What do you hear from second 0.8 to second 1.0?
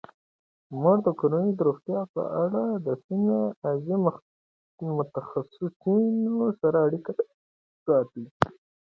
مور